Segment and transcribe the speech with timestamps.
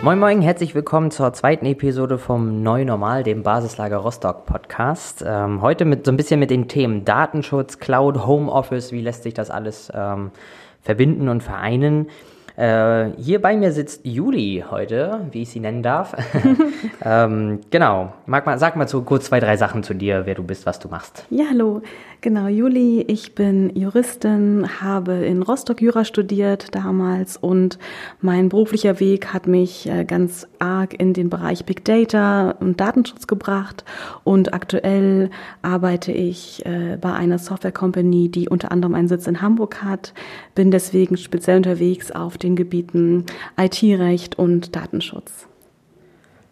[0.00, 5.24] Moin Moin, herzlich willkommen zur zweiten Episode vom Neu Normal, dem Basislager Rostock Podcast.
[5.26, 9.34] Ähm, heute mit so ein bisschen mit den Themen Datenschutz, Cloud, Homeoffice, wie lässt sich
[9.34, 10.30] das alles ähm,
[10.82, 12.06] verbinden und vereinen.
[12.58, 16.14] Äh, hier bei mir sitzt Juli heute, wie ich sie nennen darf.
[17.04, 18.12] ähm, genau.
[18.26, 20.78] Mag mal, sag mal so kurz zwei, drei Sachen zu dir, wer du bist, was
[20.78, 21.24] du machst.
[21.30, 21.82] Ja, hallo.
[22.20, 23.02] Genau, Juli.
[23.02, 27.78] Ich bin Juristin, habe in Rostock Jura studiert damals und
[28.20, 33.28] mein beruflicher Weg hat mich äh, ganz arg in den Bereich Big Data und Datenschutz
[33.28, 33.84] gebracht
[34.24, 35.30] und aktuell
[35.62, 40.12] arbeite ich äh, bei einer Software Company, die unter anderem einen Sitz in Hamburg hat,
[40.56, 43.26] bin deswegen speziell unterwegs auf den Gebieten
[43.56, 45.47] IT-Recht und Datenschutz.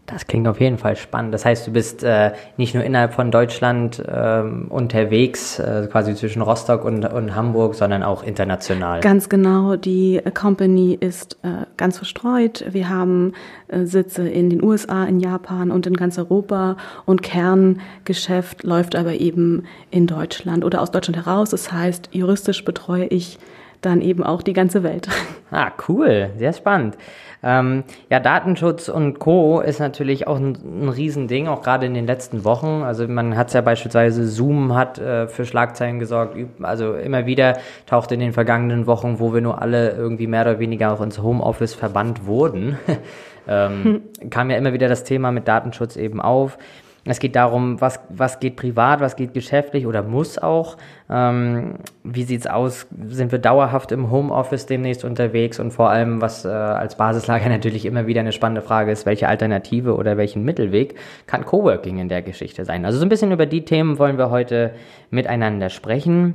[0.06, 1.34] Das klingt auf jeden Fall spannend.
[1.34, 6.42] Das heißt, du bist äh, nicht nur innerhalb von Deutschland äh, unterwegs, äh, quasi zwischen
[6.42, 9.00] Rostock und, und, Hamburg, sondern auch international.
[9.00, 9.74] Ganz genau.
[9.74, 12.64] Die Company ist äh, ganz verstreut.
[12.70, 13.32] Wir haben
[13.66, 16.76] äh, Sitze in den USA, in Japan und in ganz Europa.
[17.04, 21.50] Und Kerngeschäft läuft aber eben in Deutschland oder aus Deutschland heraus.
[21.50, 23.38] Das heißt, juristisch betreue ich
[23.80, 25.08] dann eben auch die ganze Welt.
[25.52, 26.96] Ah, cool, sehr spannend.
[27.42, 29.60] Ähm, ja, Datenschutz und Co.
[29.60, 32.82] ist natürlich auch ein, ein Riesending, auch gerade in den letzten Wochen.
[32.82, 36.36] Also man hat es ja beispielsweise, Zoom hat äh, für Schlagzeilen gesorgt.
[36.62, 40.58] Also immer wieder taucht in den vergangenen Wochen, wo wir nur alle irgendwie mehr oder
[40.58, 42.78] weniger auch ins Homeoffice verbannt wurden,
[43.48, 44.30] ähm, hm.
[44.30, 46.58] kam ja immer wieder das Thema mit Datenschutz eben auf.
[47.06, 50.76] Es geht darum, was, was geht privat, was geht geschäftlich oder muss auch.
[51.08, 52.86] Ähm, wie sieht's aus?
[53.08, 55.60] Sind wir dauerhaft im Homeoffice demnächst unterwegs?
[55.60, 59.28] Und vor allem, was äh, als Basislager natürlich immer wieder eine spannende Frage ist, welche
[59.28, 62.84] Alternative oder welchen Mittelweg kann Coworking in der Geschichte sein?
[62.84, 64.72] Also so ein bisschen über die Themen wollen wir heute
[65.10, 66.34] miteinander sprechen.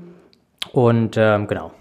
[0.72, 1.72] Und ähm, genau.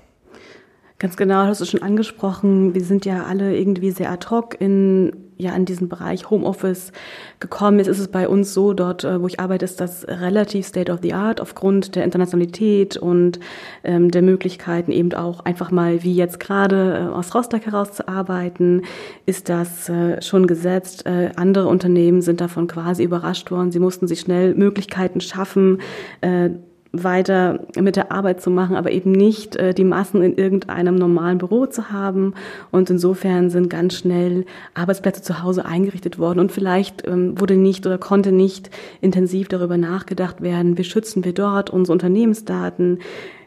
[0.98, 2.74] Ganz genau, hast du schon angesprochen.
[2.74, 6.92] Wir sind ja alle irgendwie sehr ad hoc in, ja, in diesen Bereich Homeoffice
[7.40, 7.78] gekommen.
[7.78, 10.92] Jetzt ist es bei uns so, dort, äh, wo ich arbeite, ist das relativ state
[10.92, 13.40] of the art aufgrund der Internationalität und
[13.82, 18.06] ähm, der Möglichkeiten eben auch einfach mal wie jetzt gerade äh, aus Rostock heraus zu
[18.06, 18.82] arbeiten,
[19.26, 21.06] ist das äh, schon gesetzt.
[21.06, 23.72] Äh, andere Unternehmen sind davon quasi überrascht worden.
[23.72, 25.80] Sie mussten sich schnell Möglichkeiten schaffen,
[26.20, 26.50] äh,
[26.92, 31.38] weiter mit der Arbeit zu machen, aber eben nicht äh, die Massen in irgendeinem normalen
[31.38, 32.34] Büro zu haben.
[32.72, 36.40] Und insofern sind ganz schnell Arbeitsplätze zu Hause eingerichtet worden.
[36.40, 38.70] Und vielleicht ähm, wurde nicht oder konnte nicht
[39.00, 42.98] intensiv darüber nachgedacht werden, wie schützen wir dort unsere Unternehmensdaten,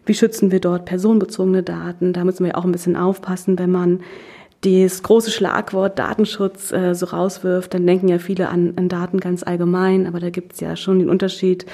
[0.05, 2.13] wie schützen wir dort personenbezogene Daten.
[2.13, 3.99] Da müssen wir auch ein bisschen aufpassen, wenn man
[4.63, 9.43] das große Schlagwort Datenschutz äh, so rauswirft, dann denken ja viele an, an Daten ganz
[9.43, 11.65] allgemein, aber da gibt es ja schon den Unterschied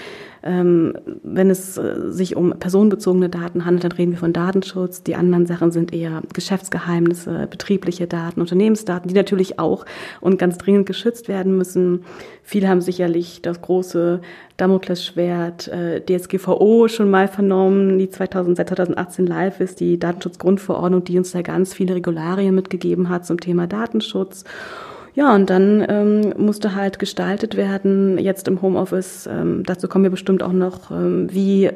[0.41, 5.03] wenn es äh, sich um personenbezogene Daten handelt, dann reden wir von Datenschutz.
[5.03, 9.85] Die anderen Sachen sind eher Geschäftsgeheimnisse, betriebliche Daten, Unternehmensdaten, die natürlich auch
[10.21, 12.05] und ganz dringend geschützt werden müssen.
[12.43, 14.21] Viele haben sicherlich das große
[14.57, 21.17] Damoklesschwert äh, DSGVO schon mal vernommen, die 2000, seit 2018 live ist, die Datenschutzgrundverordnung, die
[21.17, 24.45] uns da ganz viele Regularien mitgegeben hat zum Thema Datenschutz.
[25.19, 30.11] Ja, und dann ähm, musste halt gestaltet werden, jetzt im Homeoffice, ähm, dazu kommen wir
[30.11, 31.71] bestimmt auch noch, ähm, wie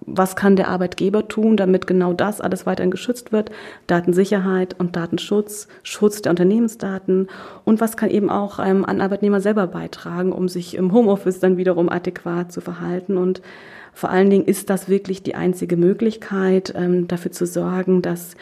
[0.00, 3.52] was kann der Arbeitgeber tun, damit genau das alles weiterhin geschützt wird?
[3.86, 7.28] Datensicherheit und Datenschutz, Schutz der Unternehmensdaten.
[7.64, 11.56] Und was kann eben auch ähm, ein Arbeitnehmer selber beitragen, um sich im Homeoffice dann
[11.56, 13.16] wiederum adäquat zu verhalten?
[13.16, 13.42] Und
[13.98, 18.36] vor allen Dingen ist das wirklich die einzige Möglichkeit, ähm, dafür zu sorgen, dass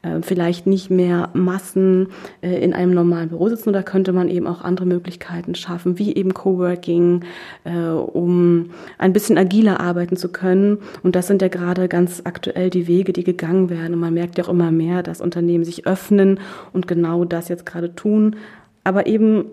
[0.00, 2.08] äh, vielleicht nicht mehr Massen
[2.40, 3.68] äh, in einem normalen Büro sitzen.
[3.68, 7.24] Oder könnte man eben auch andere Möglichkeiten schaffen, wie eben Coworking,
[7.64, 10.78] äh, um ein bisschen agiler arbeiten zu können.
[11.02, 13.92] Und das sind ja gerade ganz aktuell die Wege, die gegangen werden.
[13.92, 16.40] Und man merkt ja auch immer mehr, dass Unternehmen sich öffnen
[16.72, 18.36] und genau das jetzt gerade tun.
[18.82, 19.44] Aber eben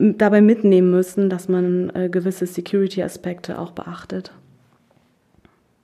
[0.00, 4.32] dabei mitnehmen müssen, dass man gewisse Security-Aspekte auch beachtet.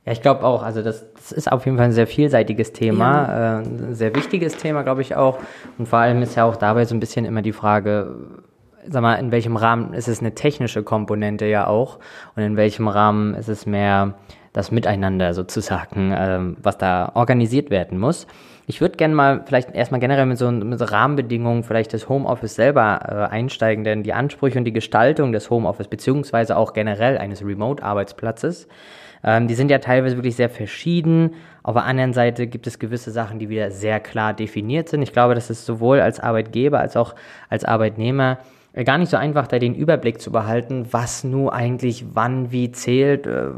[0.04, 3.27] Ja, ich glaube auch, also das, das, ist auf jeden Fall ein sehr vielseitiges Thema,
[3.27, 3.60] ja.
[3.60, 5.39] äh, ein sehr wichtiges Thema, glaube ich auch.
[5.78, 8.15] Und vor allem ist ja auch dabei so ein bisschen immer die Frage,
[8.86, 11.98] sag mal, in welchem Rahmen ist es eine technische Komponente ja auch
[12.36, 14.15] und in welchem Rahmen ist es mehr
[14.53, 18.27] das Miteinander sozusagen, äh, was da organisiert werden muss.
[18.66, 22.54] Ich würde gerne mal vielleicht erstmal generell mit so, mit so Rahmenbedingungen vielleicht des Homeoffice
[22.54, 27.45] selber äh, einsteigen, denn die Ansprüche und die Gestaltung des Homeoffice beziehungsweise auch generell eines
[27.45, 28.68] Remote-Arbeitsplatzes
[29.24, 31.34] ähm, die sind ja teilweise wirklich sehr verschieden.
[31.62, 35.03] Auf der anderen Seite gibt es gewisse Sachen, die wieder sehr klar definiert sind.
[35.03, 37.15] Ich glaube, dass es sowohl als Arbeitgeber als auch
[37.48, 38.38] als Arbeitnehmer
[38.82, 43.26] gar nicht so einfach, da den Überblick zu behalten, was nur eigentlich wann wie zählt,
[43.26, 43.50] äh,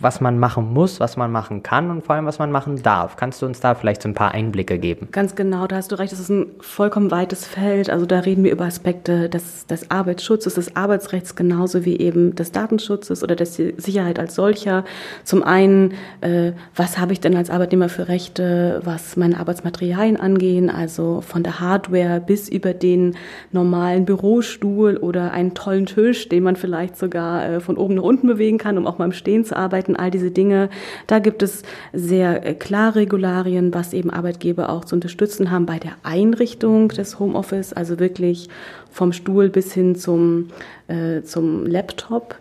[0.00, 3.14] was man machen muss, was man machen kann und vor allem, was man machen darf.
[3.16, 5.08] Kannst du uns da vielleicht so ein paar Einblicke geben?
[5.12, 7.88] Ganz genau, da hast du recht, das ist ein vollkommen weites Feld.
[7.88, 12.50] Also da reden wir über Aspekte des, des Arbeitsschutzes, des Arbeitsrechts genauso wie eben des
[12.50, 14.84] Datenschutzes oder der Sicherheit als solcher.
[15.22, 20.68] Zum einen, äh, was habe ich denn als Arbeitnehmer für Rechte, was meine Arbeitsmaterialien angehen,
[20.68, 23.14] also von der Hardware bis über den
[23.52, 28.02] normalen Büro Stuhl oder einen tollen Tisch, den man vielleicht sogar äh, von oben nach
[28.02, 29.96] unten bewegen kann, um auch mal im Stehen zu arbeiten.
[29.96, 30.68] All diese Dinge.
[31.06, 31.62] Da gibt es
[31.92, 37.18] sehr äh, klare Regularien, was eben Arbeitgeber auch zu unterstützen haben bei der Einrichtung des
[37.18, 38.48] Homeoffice, also wirklich
[38.90, 40.48] vom Stuhl bis hin zum,
[40.88, 42.36] äh, zum Laptop.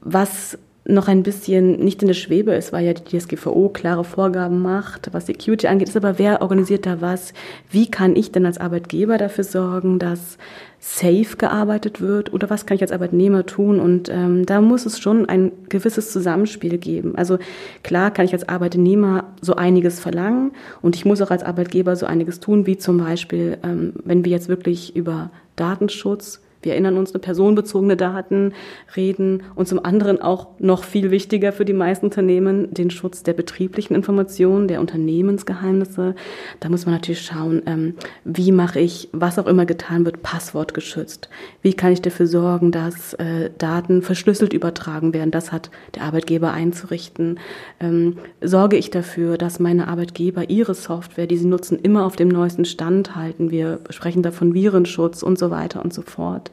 [0.00, 4.60] Was noch ein bisschen nicht in der Schwebe ist, weil ja die DSGVO klare Vorgaben
[4.60, 7.32] macht, was Security angeht, ist aber wer organisiert da was?
[7.70, 10.38] Wie kann ich denn als Arbeitgeber dafür sorgen, dass
[10.80, 13.78] safe gearbeitet wird oder was kann ich als Arbeitnehmer tun?
[13.78, 17.14] Und ähm, da muss es schon ein gewisses Zusammenspiel geben.
[17.16, 17.38] Also
[17.84, 20.50] klar kann ich als Arbeitnehmer so einiges verlangen
[20.80, 24.32] und ich muss auch als Arbeitgeber so einiges tun, wie zum Beispiel, ähm, wenn wir
[24.32, 28.52] jetzt wirklich über Datenschutz wir erinnern uns, eine personenbezogene Daten
[28.96, 33.32] reden und zum anderen auch noch viel wichtiger für die meisten Unternehmen den Schutz der
[33.32, 36.14] betrieblichen Informationen, der Unternehmensgeheimnisse.
[36.60, 37.94] Da muss man natürlich schauen, ähm,
[38.24, 41.28] wie mache ich, was auch immer getan wird, passwortgeschützt.
[41.62, 45.32] Wie kann ich dafür sorgen, dass äh, Daten verschlüsselt übertragen werden?
[45.32, 47.40] Das hat der Arbeitgeber einzurichten.
[47.80, 52.28] Ähm, sorge ich dafür, dass meine Arbeitgeber ihre Software, die sie nutzen, immer auf dem
[52.28, 53.50] neuesten Stand halten?
[53.50, 56.51] Wir sprechen da von Virenschutz und so weiter und so fort.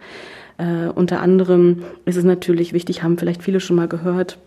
[0.58, 4.38] Äh, unter anderem ist es natürlich wichtig, haben vielleicht viele schon mal gehört,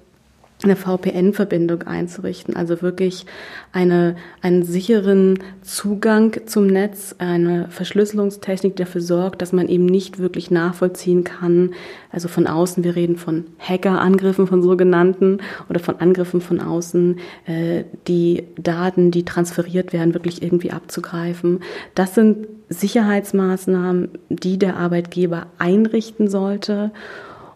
[0.65, 3.27] eine VPN-Verbindung einzurichten, also wirklich
[3.73, 10.19] eine, einen sicheren Zugang zum Netz, eine Verschlüsselungstechnik, die dafür sorgt, dass man eben nicht
[10.19, 11.71] wirklich nachvollziehen kann,
[12.11, 15.39] also von außen, wir reden von Hackerangriffen von sogenannten
[15.69, 21.61] oder von Angriffen von außen, äh, die Daten, die transferiert werden, wirklich irgendwie abzugreifen.
[21.95, 26.93] Das sind Sicherheitsmaßnahmen, die der Arbeitgeber einrichten sollte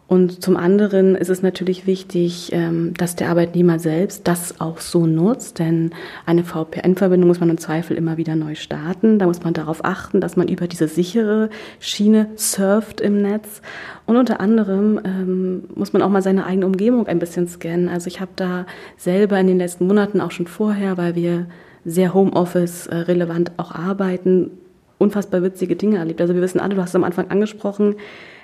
[0.09, 5.05] und zum anderen ist es natürlich wichtig, ähm, dass der Arbeitnehmer selbst das auch so
[5.05, 5.91] nutzt, denn
[6.27, 9.19] eine VPN-Verbindung muss man im Zweifel immer wieder neu starten.
[9.19, 11.51] Da muss man darauf achten, dass man über diese sichere
[11.81, 13.63] Schiene surft im Netz.
[14.07, 17.89] Und unter anderem ähm, muss man auch mal seine eigene Umgebung ein bisschen scannen.
[17.89, 18.65] Also ich habe da
[18.97, 21.47] selber in den letzten Monaten auch schon vorher, weil wir
[21.85, 24.53] sehr Homeoffice äh, relevant auch arbeiten,
[24.99, 26.21] unfassbar witzige Dinge erlebt.
[26.21, 27.97] Also wir wissen alle, du hast es am Anfang angesprochen,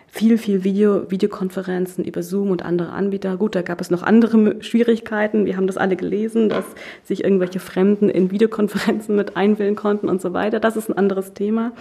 [0.08, 3.36] viel, viel Video, Videokonferenzen über Zoom und andere Anbieter.
[3.36, 5.46] Gut, da gab es noch andere Schwierigkeiten.
[5.46, 6.64] Wir haben das alle gelesen, dass
[7.04, 10.60] sich irgendwelche Fremden in Videokonferenzen mit einwählen konnten und so weiter.
[10.60, 11.72] Das ist ein anderes Thema.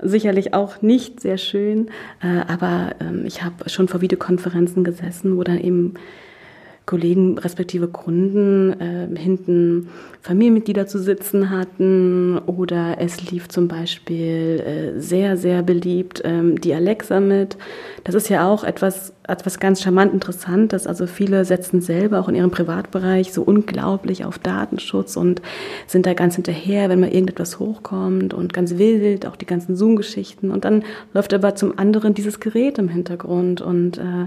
[0.00, 1.88] Sicherlich auch nicht sehr schön,
[2.22, 5.94] äh, aber ähm, ich habe schon vor Videokonferenzen gesessen, wo dann eben
[6.86, 9.88] Kollegen respektive Kunden äh, hinten
[10.20, 16.74] Familienmitglieder zu sitzen hatten oder es lief zum Beispiel äh, sehr, sehr beliebt ähm, die
[16.74, 17.56] Alexa mit.
[18.04, 20.86] Das ist ja auch etwas, etwas ganz charmant Interessantes.
[20.86, 25.40] Also viele setzen selber auch in ihrem Privatbereich so unglaublich auf Datenschutz und
[25.86, 30.50] sind da ganz hinterher, wenn mal irgendetwas hochkommt und ganz wild, auch die ganzen Zoom-Geschichten.
[30.50, 30.84] Und dann
[31.14, 34.26] läuft aber zum anderen dieses Gerät im Hintergrund und äh,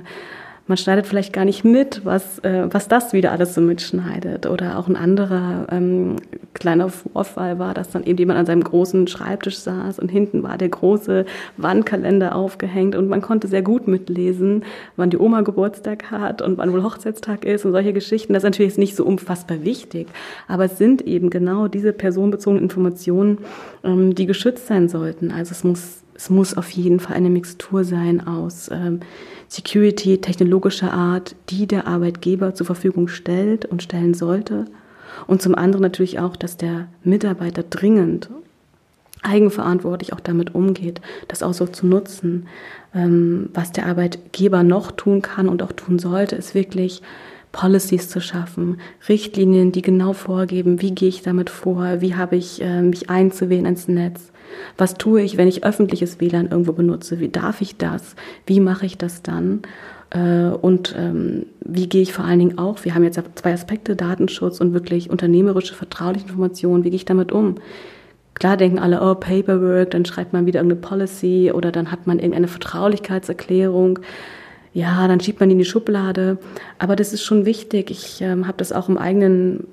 [0.67, 4.45] man schneidet vielleicht gar nicht mit, was, äh, was das wieder alles so mitschneidet.
[4.45, 6.17] Oder auch ein anderer ähm,
[6.53, 10.57] kleiner Vorfall war, dass dann eben jemand an seinem großen Schreibtisch saß und hinten war
[10.57, 11.25] der große
[11.57, 14.63] Wandkalender aufgehängt und man konnte sehr gut mitlesen,
[14.95, 18.33] wann die Oma Geburtstag hat und wann wohl Hochzeitstag ist und solche Geschichten.
[18.33, 20.07] Das ist natürlich nicht so unfassbar wichtig,
[20.47, 23.37] aber es sind eben genau diese personenbezogenen Informationen,
[23.83, 25.31] ähm, die geschützt sein sollten.
[25.31, 29.01] Also es muss, es muss auf jeden Fall eine Mixtur sein aus ähm,
[29.47, 34.65] Security technologischer Art, die der Arbeitgeber zur Verfügung stellt und stellen sollte.
[35.27, 38.29] Und zum anderen natürlich auch, dass der Mitarbeiter dringend
[39.23, 42.47] eigenverantwortlich auch damit umgeht, das auch so zu nutzen.
[42.95, 47.01] Ähm, was der Arbeitgeber noch tun kann und auch tun sollte, ist wirklich
[47.57, 52.61] Policies zu schaffen, Richtlinien, die genau vorgeben, wie gehe ich damit vor, wie habe ich
[52.61, 54.31] äh, mich einzuwählen ins Netz,
[54.77, 57.19] was tue ich, wenn ich öffentliches WLAN irgendwo benutze?
[57.19, 58.15] Wie darf ich das?
[58.45, 59.63] Wie mache ich das dann?
[60.11, 63.95] Äh, und ähm, wie gehe ich vor allen Dingen auch, wir haben jetzt zwei Aspekte,
[63.95, 67.55] Datenschutz und wirklich unternehmerische, vertrauliche Informationen, wie gehe ich damit um?
[68.35, 72.19] Klar denken alle, oh, Paperwork, dann schreibt man wieder irgendeine Policy oder dann hat man
[72.19, 73.97] irgendeine Vertraulichkeitserklärung.
[74.77, 76.37] Ja, dann schiebt man die in die Schublade.
[76.77, 77.89] Aber das ist schon wichtig.
[77.89, 79.65] Ich ähm, habe das auch im eigenen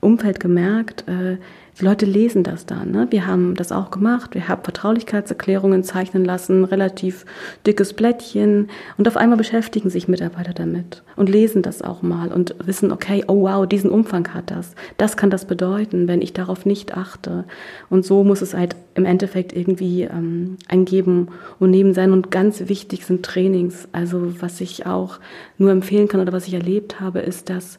[0.00, 1.38] Umfeld gemerkt, äh,
[1.78, 2.90] die Leute lesen das dann.
[2.90, 3.06] Ne?
[3.10, 4.34] Wir haben das auch gemacht.
[4.34, 7.24] Wir haben Vertraulichkeitserklärungen zeichnen lassen, relativ
[7.66, 8.68] dickes Blättchen.
[8.96, 13.24] Und auf einmal beschäftigen sich Mitarbeiter damit und lesen das auch mal und wissen, okay,
[13.28, 14.74] oh wow, diesen Umfang hat das.
[14.96, 17.44] Das kann das bedeuten, wenn ich darauf nicht achte.
[17.90, 21.28] Und so muss es halt im Endeffekt irgendwie ähm, ein Geben
[21.60, 22.12] und Nehmen sein.
[22.12, 23.86] Und ganz wichtig sind Trainings.
[23.92, 25.20] Also was ich auch
[25.58, 27.78] nur empfehlen kann oder was ich erlebt habe, ist, dass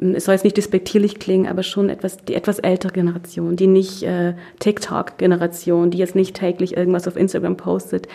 [0.00, 4.04] es soll jetzt nicht despektierlich klingen, aber schon etwas, die etwas ältere Generation, die nicht
[4.04, 8.06] äh, TikTok-Generation, die jetzt nicht täglich irgendwas auf Instagram postet,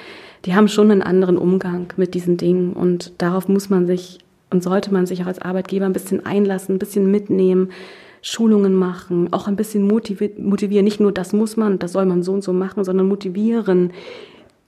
[0.46, 4.64] die haben schon einen anderen Umgang mit diesen Dingen und darauf muss man sich und
[4.64, 7.72] sollte man sich auch als Arbeitgeber ein bisschen einlassen, ein bisschen mitnehmen,
[8.22, 10.86] Schulungen machen, auch ein bisschen motivieren.
[10.86, 13.92] Nicht nur das muss man, das soll man so und so machen, sondern motivieren,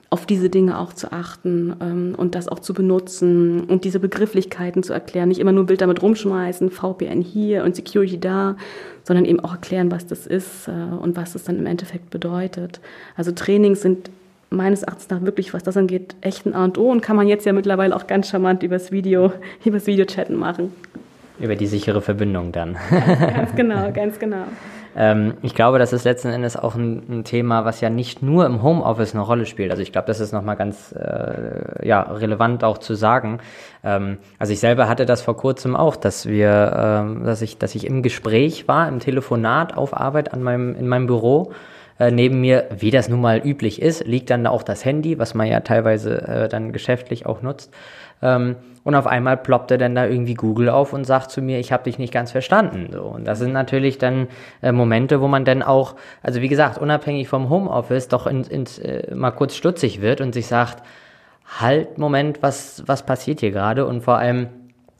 [0.10, 4.84] auf diese Dinge auch zu achten ähm, und das auch zu benutzen und diese Begrifflichkeiten
[4.84, 5.30] zu erklären.
[5.30, 8.56] Nicht immer nur ein Bild damit rumschmeißen, VPN hier und Security da,
[9.04, 12.80] sondern eben auch erklären, was das ist äh, und was das dann im Endeffekt bedeutet.
[13.16, 14.10] Also Trainings sind
[14.50, 17.28] meines Erachtens nach wirklich, was das angeht, echt ein A und O und kann man
[17.28, 19.34] jetzt ja mittlerweile auch ganz charmant übers Video,
[19.66, 20.74] übers Videochatten machen.
[21.40, 22.78] Über die sichere Verbindung dann.
[22.90, 24.46] ganz genau, ganz genau.
[24.96, 28.46] Ähm, ich glaube, das ist letzten Endes auch ein, ein, Thema, was ja nicht nur
[28.46, 29.72] im Homeoffice eine Rolle spielt.
[29.72, 33.40] Also ich glaube, das ist nochmal ganz äh, ja, relevant auch zu sagen.
[33.84, 37.76] Ähm, also ich selber hatte das vor kurzem auch, dass wir, ähm, dass ich, dass
[37.76, 41.52] ich im Gespräch war, im Telefonat auf Arbeit an meinem, in meinem Büro.
[42.00, 45.34] Äh, neben mir, wie das nun mal üblich ist, liegt dann auch das Handy, was
[45.34, 47.74] man ja teilweise äh, dann geschäftlich auch nutzt.
[48.22, 51.74] Ähm, und auf einmal ploppte dann da irgendwie Google auf und sagt zu mir, ich
[51.74, 52.90] habe dich nicht ganz verstanden.
[52.94, 53.02] So.
[53.02, 54.28] Und das sind natürlich dann
[54.62, 58.78] äh, Momente, wo man dann auch, also wie gesagt, unabhängig vom Homeoffice, doch ins, ins,
[58.78, 60.84] äh, mal kurz stutzig wird und sich sagt,
[61.60, 63.88] halt, Moment, was, was passiert hier gerade?
[63.88, 64.50] Und vor allem,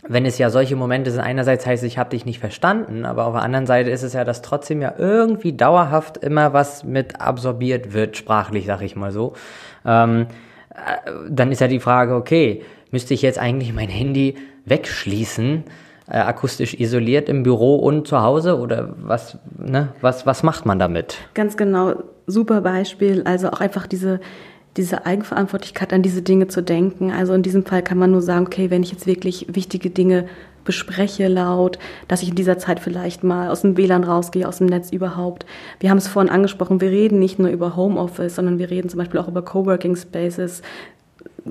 [0.08, 3.28] wenn es ja solche Momente sind, einerseits heißt es, ich habe dich nicht verstanden, aber
[3.28, 7.22] auf der anderen Seite ist es ja, dass trotzdem ja irgendwie dauerhaft immer was mit
[7.22, 9.34] absorbiert wird, sprachlich, sag ich mal so.
[9.86, 10.26] Ähm,
[10.72, 15.64] äh, dann ist ja die Frage, okay, müsste ich jetzt eigentlich mein Handy wegschließen,
[16.08, 20.80] äh, akustisch isoliert im Büro und zu Hause oder was, ne, was, was macht man
[20.80, 21.18] damit?
[21.34, 21.96] Ganz genau,
[22.28, 23.24] super Beispiel.
[23.26, 24.20] Also auch einfach diese,
[24.78, 27.12] diese Eigenverantwortlichkeit an diese Dinge zu denken.
[27.12, 30.26] Also in diesem Fall kann man nur sagen, okay, wenn ich jetzt wirklich wichtige Dinge
[30.66, 34.68] bespreche laut, dass ich in dieser Zeit vielleicht mal aus dem WLAN rausgehe, aus dem
[34.68, 35.46] Netz überhaupt.
[35.80, 38.98] Wir haben es vorhin angesprochen, wir reden nicht nur über Homeoffice, sondern wir reden zum
[38.98, 40.62] Beispiel auch über Coworking Spaces,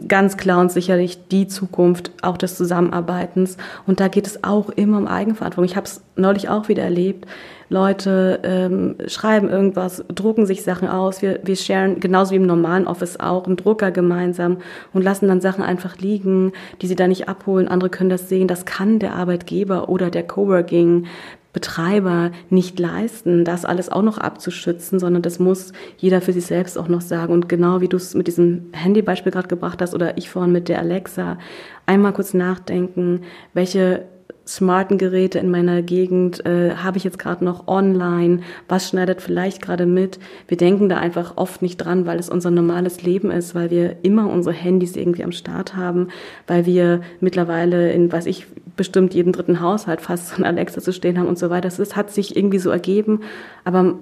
[0.09, 3.57] ganz klar und sicherlich die Zukunft auch des Zusammenarbeitens.
[3.87, 5.65] Und da geht es auch immer um Eigenverantwortung.
[5.65, 7.27] Ich habe es neulich auch wieder erlebt.
[7.69, 11.23] Leute ähm, schreiben irgendwas, drucken sich Sachen aus.
[11.23, 14.59] Wir, wir sharen genauso wie im normalen Office auch einen Drucker gemeinsam
[14.93, 17.69] und lassen dann Sachen einfach liegen, die sie da nicht abholen.
[17.69, 18.49] Andere können das sehen.
[18.49, 21.07] Das kann der Arbeitgeber oder der Coworking
[21.55, 26.77] Betreiber nicht leisten, das alles auch noch abzuschützen, sondern das muss jeder für sich selbst
[26.77, 27.33] auch noch sagen.
[27.33, 30.69] Und genau wie du es mit diesem Handybeispiel gerade gebracht hast oder ich vorhin mit
[30.69, 31.39] der Alexa,
[31.87, 33.23] einmal kurz nachdenken,
[33.55, 34.05] welche
[34.47, 39.63] smarten Geräte in meiner Gegend äh, habe ich jetzt gerade noch online, was schneidet vielleicht
[39.63, 40.19] gerade mit.
[40.49, 43.97] Wir denken da einfach oft nicht dran, weil es unser normales Leben ist, weil wir
[44.03, 46.09] immer unsere Handys irgendwie am Start haben,
[46.47, 50.93] weil wir mittlerweile in, weiß ich, bestimmt jedem dritten Haushalt fast so ein Alexa zu
[50.93, 51.69] stehen haben und so weiter.
[51.69, 53.21] Das hat sich irgendwie so ergeben,
[53.64, 53.97] aber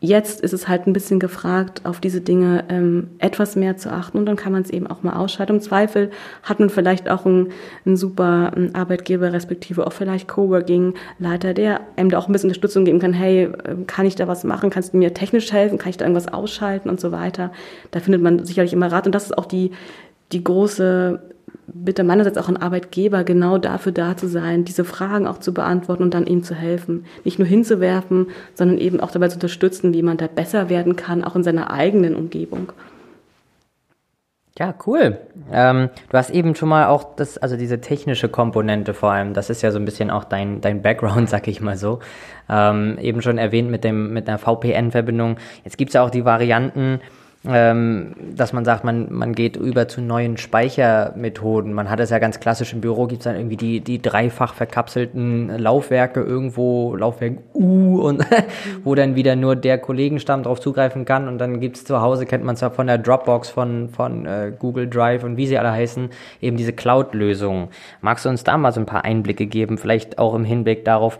[0.00, 4.16] Jetzt ist es halt ein bisschen gefragt, auf diese Dinge ähm, etwas mehr zu achten
[4.16, 5.54] und dann kann man es eben auch mal ausschalten.
[5.54, 6.12] Im Zweifel
[6.44, 7.48] hat man vielleicht auch einen,
[7.84, 12.84] einen super einen Arbeitgeber, respektive auch vielleicht Coworking-Leiter, der einem da auch ein bisschen Unterstützung
[12.84, 13.12] geben kann.
[13.12, 14.70] Hey, ähm, kann ich da was machen?
[14.70, 15.78] Kannst du mir technisch helfen?
[15.78, 17.50] Kann ich da irgendwas ausschalten und so weiter?
[17.90, 19.72] Da findet man sicherlich immer Rat und das ist auch die,
[20.30, 21.20] die große
[21.72, 26.02] bitte meinerseits auch ein Arbeitgeber genau dafür da zu sein, diese Fragen auch zu beantworten
[26.02, 27.04] und dann ihm zu helfen.
[27.24, 31.24] Nicht nur hinzuwerfen, sondern eben auch dabei zu unterstützen, wie man da besser werden kann,
[31.24, 32.72] auch in seiner eigenen Umgebung.
[34.58, 35.18] Ja, cool.
[35.52, 39.50] Ähm, du hast eben schon mal auch das, also diese technische Komponente vor allem, das
[39.50, 42.00] ist ja so ein bisschen auch dein, dein Background, sag ich mal so.
[42.48, 45.36] Ähm, eben schon erwähnt mit dem, mit einer VPN-Verbindung.
[45.64, 47.00] Jetzt gibt's ja auch die Varianten,
[47.46, 51.72] ähm, dass man sagt, man, man geht über zu neuen Speichermethoden.
[51.72, 54.54] Man hat es ja ganz klassisch im Büro, gibt es dann irgendwie die, die dreifach
[54.54, 58.26] verkapselten Laufwerke irgendwo, Laufwerk U, und
[58.84, 61.28] wo dann wieder nur der Kollegenstamm drauf zugreifen kann.
[61.28, 64.52] Und dann gibt es zu Hause, kennt man zwar von der Dropbox, von, von äh,
[64.58, 67.68] Google Drive und wie sie alle heißen, eben diese Cloud-Lösungen.
[68.00, 71.18] Magst du uns da mal so ein paar Einblicke geben, vielleicht auch im Hinblick darauf,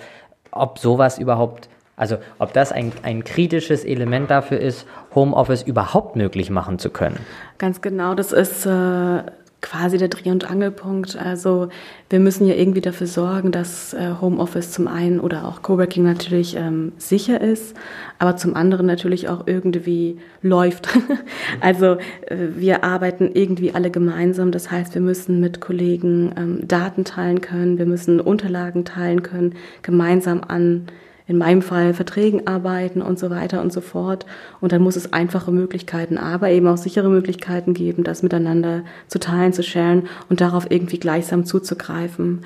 [0.51, 6.49] ob sowas überhaupt also ob das ein, ein kritisches Element dafür ist, Homeoffice überhaupt möglich
[6.49, 7.19] machen zu können.
[7.59, 9.23] Ganz genau, das ist äh,
[9.61, 11.17] quasi der Dreh- und Angelpunkt.
[11.17, 11.69] Also
[12.09, 16.57] wir müssen ja irgendwie dafür sorgen, dass äh, Homeoffice zum einen oder auch Coworking natürlich
[16.57, 17.76] ähm, sicher ist,
[18.19, 20.88] aber zum anderen natürlich auch irgendwie läuft.
[21.61, 24.52] also äh, wir arbeiten irgendwie alle gemeinsam.
[24.52, 29.57] Das heißt, wir müssen mit Kollegen ähm, Daten teilen können, wir müssen Unterlagen teilen können,
[29.83, 30.87] gemeinsam an
[31.29, 34.25] in meinem Fall Verträgen arbeiten und so weiter und so fort.
[34.61, 39.21] Und dann muss es einfache Möglichkeiten, aber eben auch sichere Möglichkeiten geben, das miteinander zu
[39.21, 42.41] teilen, zu sharen und darauf irgendwie gleichsam zuzugreifen.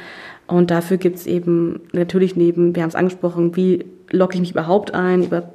[0.48, 4.50] Und dafür gibt es eben natürlich neben, wir haben es angesprochen, wie logge ich mich
[4.50, 5.52] überhaupt ein, über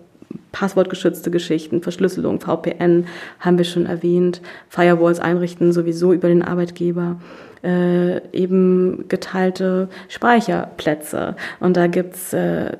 [0.53, 3.05] passwortgeschützte Geschichten, Verschlüsselung, VPN
[3.39, 7.19] haben wir schon erwähnt, Firewalls einrichten sowieso über den Arbeitgeber.
[7.63, 11.35] Äh, eben geteilte Speicherplätze.
[11.59, 12.77] Und da gibt's äh,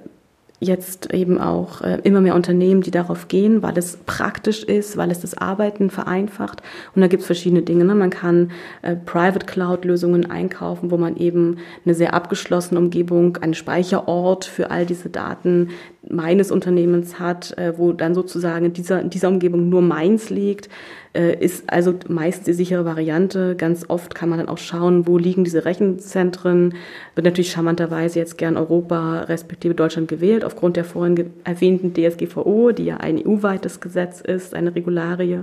[0.60, 5.12] jetzt eben auch äh, immer mehr Unternehmen, die darauf gehen, weil es praktisch ist, weil
[5.12, 6.64] es das Arbeiten vereinfacht.
[6.96, 7.86] Und da gibt es verschiedene Dinge.
[7.86, 7.94] Ne?
[7.94, 14.46] Man kann äh, Private Cloud-Lösungen einkaufen, wo man eben eine sehr abgeschlossene Umgebung, einen Speicherort
[14.46, 15.70] für all diese Daten
[16.10, 20.70] meines Unternehmens hat, äh, wo dann sozusagen in dieser, in dieser Umgebung nur meins liegt.
[21.18, 23.56] Äh, ist also meist die sichere Variante.
[23.56, 26.76] Ganz oft kann man dann auch schauen, wo liegen diese Rechenzentren.
[27.16, 32.86] Wird natürlich charmanterweise jetzt gern Europa respektive Deutschland gewählt, aufgrund der vorhin erwähnten DSGVO, die
[32.86, 35.40] ja ein EU-weites Gesetz ist, eine Regularie.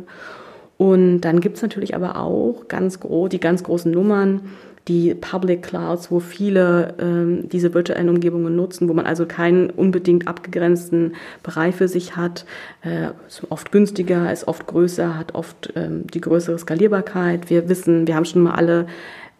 [0.77, 4.43] Und dann gibt es natürlich aber auch ganz groß, die ganz großen Nummern,
[4.89, 10.29] die Public Clouds, wo viele ähm, diese virtuellen Umgebungen nutzen, wo man also keinen unbedingt
[10.29, 12.45] abgegrenzten Bereich für sich hat,
[12.83, 17.49] äh, ist oft günstiger, ist oft größer, hat oft ähm, die größere Skalierbarkeit.
[17.49, 18.87] Wir wissen, wir haben schon mal alle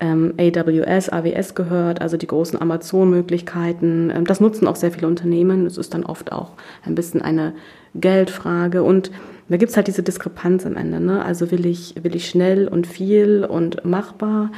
[0.01, 4.11] ähm, AWS, AWS gehört, also die großen Amazon-Möglichkeiten.
[4.15, 5.67] Ähm, das nutzen auch sehr viele Unternehmen.
[5.67, 6.53] Es ist dann oft auch
[6.85, 7.53] ein bisschen eine
[7.95, 9.11] Geldfrage und
[9.49, 11.01] da gibt's halt diese Diskrepanz am Ende.
[11.01, 11.25] Ne?
[11.25, 14.51] Also will ich, will ich schnell und viel und machbar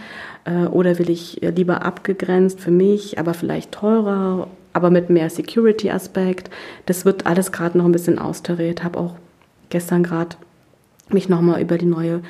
[0.45, 6.51] äh, oder will ich lieber abgegrenzt für mich, aber vielleicht teurer, aber mit mehr Security-Aspekt.
[6.87, 8.85] Das wird alles gerade noch ein bisschen austariert.
[8.85, 9.17] Habe auch
[9.71, 10.37] gestern gerade
[11.09, 12.21] mich nochmal über die neue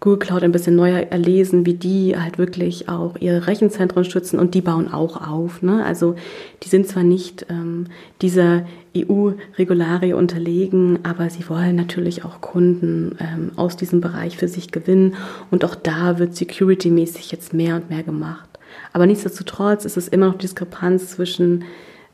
[0.00, 4.54] Google Cloud ein bisschen neuer erlesen, wie die halt wirklich auch ihre Rechenzentren schützen und
[4.54, 5.60] die bauen auch auf.
[5.60, 5.84] Ne?
[5.84, 6.16] Also
[6.62, 7.86] die sind zwar nicht ähm,
[8.22, 8.64] dieser
[8.96, 15.16] EU-Regularie unterlegen, aber sie wollen natürlich auch Kunden ähm, aus diesem Bereich für sich gewinnen
[15.50, 18.48] und auch da wird security-mäßig jetzt mehr und mehr gemacht.
[18.94, 21.64] Aber nichtsdestotrotz ist es immer noch Diskrepanz zwischen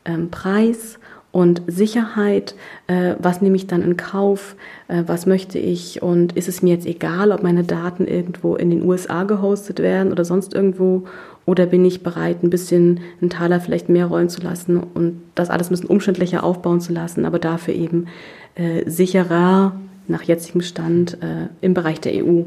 [0.03, 0.99] ähm, Preis
[1.37, 2.55] und Sicherheit,
[2.87, 4.55] äh, was nehme ich dann in Kauf,
[4.87, 8.71] äh, was möchte ich und ist es mir jetzt egal, ob meine Daten irgendwo in
[8.71, 11.03] den USA gehostet werden oder sonst irgendwo
[11.45, 15.51] oder bin ich bereit, ein bisschen einen Taler vielleicht mehr rollen zu lassen und das
[15.51, 18.07] alles ein bisschen umständlicher aufbauen zu lassen, aber dafür eben
[18.55, 22.45] äh, sicherer nach jetzigem Stand äh, im Bereich der EU.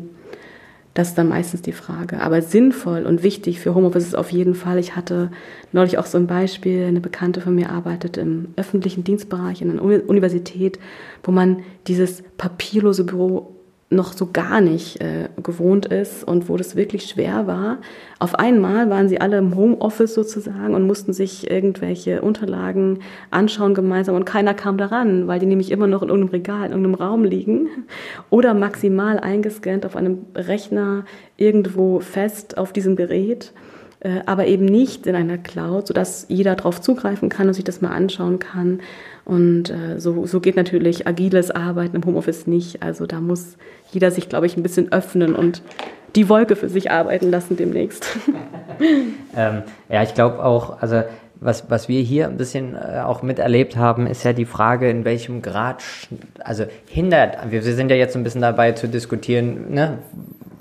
[1.00, 2.20] Das ist dann meistens die Frage.
[2.20, 4.78] Aber sinnvoll und wichtig für Homeoffice ist auf jeden Fall.
[4.78, 5.30] Ich hatte
[5.72, 9.82] neulich auch so ein Beispiel, eine Bekannte von mir arbeitet im öffentlichen Dienstbereich in einer
[9.82, 10.78] Universität,
[11.22, 13.56] wo man dieses papierlose Büro
[13.92, 17.78] noch so gar nicht äh, gewohnt ist und wo das wirklich schwer war.
[18.20, 23.00] Auf einmal waren sie alle im Homeoffice sozusagen und mussten sich irgendwelche Unterlagen
[23.32, 26.70] anschauen gemeinsam und keiner kam daran, weil die nämlich immer noch in irgendeinem Regal, in
[26.70, 27.68] irgendeinem Raum liegen
[28.30, 31.04] oder maximal eingescannt auf einem Rechner
[31.36, 33.52] irgendwo fest auf diesem Gerät
[34.00, 37.80] äh, aber eben nicht in einer Cloud, sodass jeder darauf zugreifen kann und sich das
[37.80, 38.80] mal anschauen kann.
[39.24, 42.82] Und äh, so, so geht natürlich agiles Arbeiten im Homeoffice nicht.
[42.82, 43.56] Also da muss
[43.92, 45.62] jeder sich, glaube ich, ein bisschen öffnen und
[46.16, 48.06] die Wolke für sich arbeiten lassen demnächst.
[49.36, 51.02] ähm, ja, ich glaube auch, also
[51.40, 55.04] was, was wir hier ein bisschen äh, auch miterlebt haben, ist ja die Frage, in
[55.04, 55.82] welchem Grad,
[56.40, 59.98] also hindert, wir, sind ja jetzt ein bisschen dabei zu diskutieren, ne,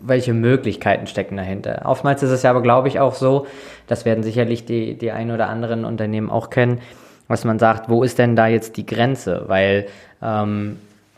[0.03, 1.83] welche Möglichkeiten stecken dahinter.
[1.85, 3.47] Oftmals ist es ja aber, glaube ich, auch so,
[3.87, 6.79] das werden sicherlich die, die ein oder anderen Unternehmen auch kennen,
[7.27, 9.43] was man sagt, wo ist denn da jetzt die Grenze?
[9.47, 9.87] Weil
[10.21, 10.77] ähm,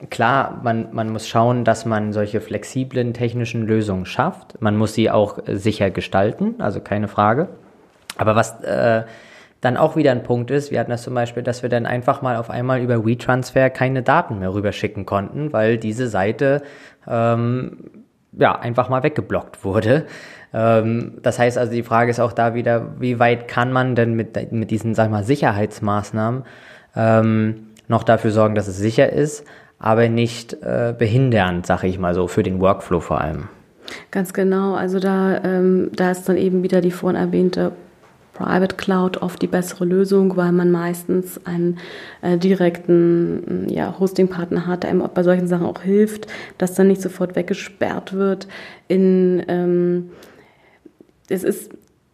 [0.09, 4.61] klar, man, man muss schauen, dass man solche flexiblen technischen Lösungen schafft.
[4.61, 7.47] Man muss sie auch sicher gestalten, also keine Frage.
[8.17, 9.03] Aber was äh,
[9.61, 12.21] dann auch wieder ein Punkt ist, wir hatten das zum Beispiel, dass wir dann einfach
[12.21, 16.63] mal auf einmal über WeTransfer keine Daten mehr rüberschicken konnten, weil diese Seite
[17.07, 17.77] ähm,
[18.33, 20.05] ja einfach mal weggeblockt wurde.
[20.53, 24.13] Ähm, das heißt also, die Frage ist auch da wieder, wie weit kann man denn
[24.13, 26.43] mit, mit diesen, sag mal, Sicherheitsmaßnahmen
[26.95, 29.45] ähm, noch dafür sorgen, dass es sicher ist,
[29.79, 33.47] aber nicht äh, behindernd, sag ich mal so, für den Workflow vor allem.
[34.11, 34.75] Ganz genau.
[34.75, 37.71] Also da, ähm, da ist dann eben wieder die vorhin erwähnte
[38.41, 41.77] Private Cloud oft die bessere Lösung, weil man meistens einen
[42.21, 46.27] äh, direkten ja, Hosting-Partner hat, der einem bei solchen Sachen auch hilft,
[46.57, 48.47] dass dann nicht sofort weggesperrt wird.
[48.87, 50.09] In, ähm,
[51.29, 51.71] es ist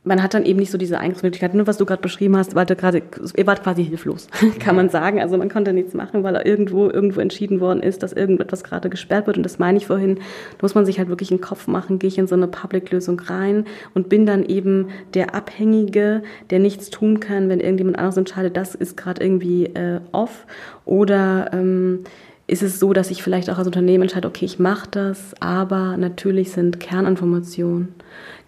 [0.07, 1.57] man hat dann eben nicht so diese Eingriffsmöglichkeiten.
[1.57, 3.03] Nur was du gerade beschrieben hast, war gerade,
[3.35, 4.27] ihr wart quasi hilflos,
[4.59, 5.21] kann man sagen.
[5.21, 9.27] Also man konnte nichts machen, weil irgendwo irgendwo entschieden worden ist, dass irgendetwas gerade gesperrt
[9.27, 9.37] wird.
[9.37, 10.15] Und das meine ich vorhin.
[10.15, 13.19] Da muss man sich halt wirklich einen Kopf machen, gehe ich in so eine Public-Lösung
[13.19, 18.57] rein und bin dann eben der Abhängige, der nichts tun kann, wenn irgendjemand anderes entscheidet,
[18.57, 20.45] das ist gerade irgendwie äh, off.
[20.85, 22.03] Oder ähm,
[22.47, 25.97] ist es so, dass ich vielleicht auch als Unternehmen entscheide, okay, ich mache das, aber
[25.97, 27.89] natürlich sind Kerninformationen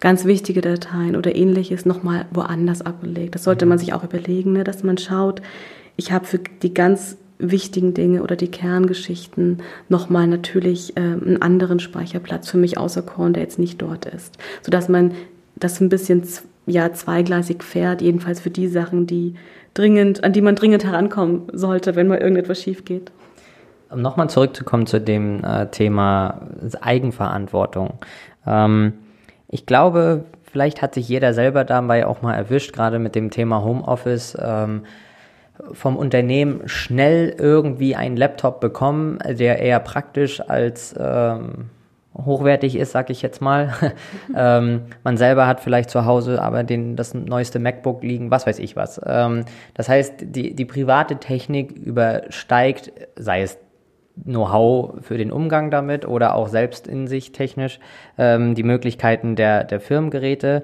[0.00, 3.34] ganz wichtige Dateien oder ähnliches nochmal woanders abgelegt.
[3.34, 3.80] Das sollte man mhm.
[3.80, 5.42] sich auch überlegen, ne, dass man schaut,
[5.96, 11.80] ich habe für die ganz wichtigen Dinge oder die Kerngeschichten nochmal natürlich äh, einen anderen
[11.80, 14.36] Speicherplatz für mich außer Korn, der jetzt nicht dort ist.
[14.62, 15.12] Sodass man
[15.56, 16.22] das ein bisschen
[16.66, 19.34] ja, zweigleisig fährt, jedenfalls für die Sachen, die
[19.74, 23.10] dringend, an die man dringend herankommen sollte, wenn mal irgendetwas schief geht.
[23.90, 26.42] Um nochmal zurückzukommen zu dem äh, Thema
[26.80, 27.94] Eigenverantwortung.
[28.46, 28.92] Ähm,
[29.50, 33.62] ich glaube, vielleicht hat sich jeder selber dabei auch mal erwischt, gerade mit dem Thema
[33.62, 34.36] Homeoffice.
[34.40, 34.82] Ähm,
[35.72, 41.68] vom Unternehmen schnell irgendwie einen Laptop bekommen, der eher praktisch als ähm,
[42.16, 43.74] hochwertig ist, sag ich jetzt mal.
[44.36, 48.58] ähm, man selber hat vielleicht zu Hause aber den, das neueste MacBook liegen, was weiß
[48.58, 49.00] ich was.
[49.04, 53.58] Ähm, das heißt, die, die private Technik übersteigt, sei es
[54.24, 57.80] Know-how für den Umgang damit oder auch selbst in sich technisch
[58.18, 60.62] ähm, die Möglichkeiten der, der Firmengeräte.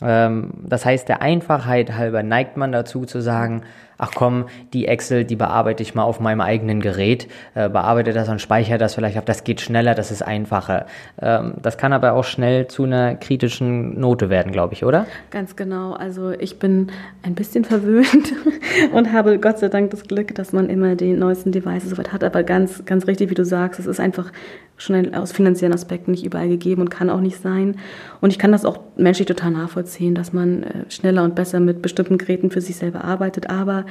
[0.00, 3.62] Ähm, das heißt, der Einfachheit halber neigt man dazu zu sagen,
[4.02, 8.28] ach komm, die Excel, die bearbeite ich mal auf meinem eigenen Gerät, äh, bearbeite das
[8.28, 10.86] und speichere das vielleicht ab, das geht schneller, das ist einfacher.
[11.20, 15.06] Ähm, das kann aber auch schnell zu einer kritischen Note werden, glaube ich, oder?
[15.30, 15.92] Ganz genau.
[15.92, 16.88] Also ich bin
[17.22, 18.34] ein bisschen verwöhnt
[18.92, 22.24] und habe Gott sei Dank das Glück, dass man immer die neuesten Devices soweit hat.
[22.24, 24.32] Aber ganz, ganz richtig, wie du sagst, es ist einfach
[24.78, 27.76] schon aus finanziellen Aspekten nicht überall gegeben und kann auch nicht sein.
[28.20, 31.82] Und ich kann das auch menschlich total nachvollziehen, dass man äh, schneller und besser mit
[31.82, 33.50] bestimmten Geräten für sich selber arbeitet.
[33.50, 33.84] Aber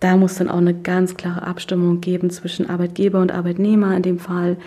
[0.00, 4.18] da muss dann auch eine ganz klare Abstimmung geben zwischen Arbeitgeber und Arbeitnehmer in dem
[4.18, 4.58] Fall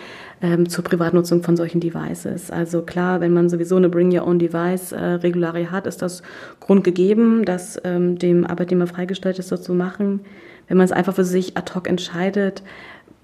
[0.42, 2.50] ähm, zur Privatnutzung von solchen Devices.
[2.50, 6.24] Also klar, wenn man sowieso eine Bring Your Own Device äh, hat, ist das
[6.60, 10.22] Grund gegeben, dass ähm, dem Arbeitnehmer freigestellt ist, das zu machen.
[10.68, 12.64] Wenn man es einfach für sich ad hoc entscheidet,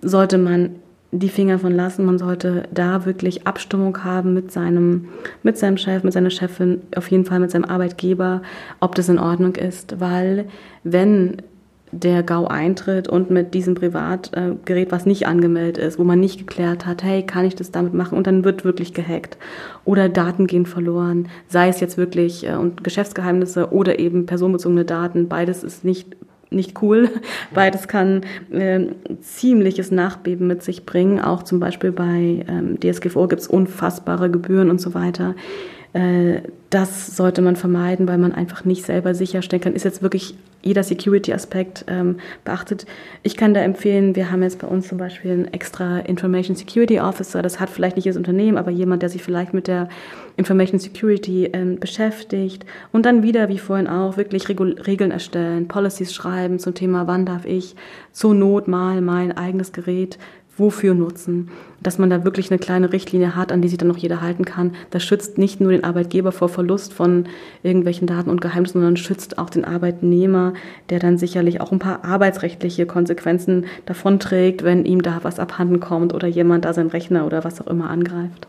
[0.02, 0.76] sollte man
[1.20, 2.06] die Finger von lassen.
[2.06, 5.10] Man sollte da wirklich Abstimmung haben mit seinem,
[5.44, 8.42] mit seinem Chef, mit seiner Chefin, auf jeden Fall mit seinem Arbeitgeber,
[8.80, 10.00] ob das in Ordnung ist.
[10.00, 10.46] Weil
[10.84, 11.38] wenn
[11.92, 16.88] der GAU eintritt und mit diesem Privatgerät, was nicht angemeldet ist, wo man nicht geklärt
[16.88, 18.18] hat, hey, kann ich das damit machen?
[18.18, 19.38] Und dann wird wirklich gehackt.
[19.86, 25.28] Oder Daten gehen verloren, sei es jetzt wirklich äh, und Geschäftsgeheimnisse oder eben personenbezogene Daten.
[25.28, 26.16] Beides ist nicht
[26.54, 27.10] nicht cool.
[27.54, 28.88] Beides kann äh,
[29.22, 31.20] ziemliches Nachbeben mit sich bringen.
[31.20, 35.36] Auch zum Beispiel bei ähm, DSGVO gibt es unfassbare Gebühren und so weiter.
[35.94, 40.36] Äh, das sollte man vermeiden, weil man einfach nicht selber sicherstellen kann, ist jetzt wirklich
[40.64, 42.86] jeder Security-Aspekt ähm, beachtet.
[43.22, 47.00] Ich kann da empfehlen, wir haben jetzt bei uns zum Beispiel einen extra Information Security
[47.00, 47.42] Officer.
[47.42, 49.90] Das hat vielleicht nicht das Unternehmen, aber jemand, der sich vielleicht mit der
[50.38, 52.66] Information Security ähm, beschäftigt.
[52.92, 57.26] Und dann wieder, wie vorhin auch, wirklich Regul Regeln erstellen, Policies schreiben zum Thema, wann
[57.26, 57.76] darf ich
[58.14, 60.18] zur Not mal mein eigenes Gerät
[60.58, 61.50] wofür nutzen.
[61.82, 64.46] Dass man da wirklich eine kleine Richtlinie hat, an die sich dann noch jeder halten
[64.46, 64.76] kann.
[64.92, 67.26] Das schützt nicht nur den Arbeitgeber vor Verlust von
[67.64, 70.54] irgendwelchen Daten und Geheimnissen, sondern schützt auch den Arbeitnehmer,
[70.90, 76.14] der dann sicherlich auch ein paar arbeitsrechtliche Konsequenzen davonträgt, wenn ihm da was abhanden kommt
[76.14, 78.48] oder jemand da seinen Rechner oder was auch immer angreift.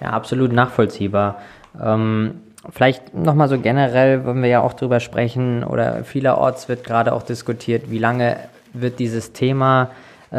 [0.00, 1.40] Ja, absolut nachvollziehbar.
[1.82, 2.32] Ähm
[2.70, 7.22] Vielleicht nochmal so generell, wenn wir ja auch drüber sprechen, oder vielerorts wird gerade auch
[7.22, 8.38] diskutiert, wie lange
[8.72, 9.90] wird dieses Thema